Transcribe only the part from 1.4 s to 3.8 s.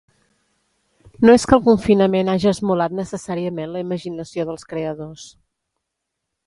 que el confinament haja esmolat necessàriament